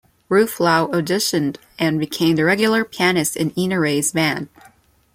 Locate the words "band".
4.13-4.49